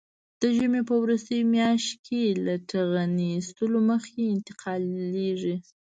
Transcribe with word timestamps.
د 0.41 0.43
ژمي 0.55 0.81
په 0.89 0.95
وروستۍ 1.03 1.39
میاشت 1.55 1.91
کې 2.07 2.21
له 2.45 2.53
ټېغنې 2.69 3.27
ایستلو 3.37 3.79
مخکې 3.91 4.21
انتقالېږي. 4.35 5.55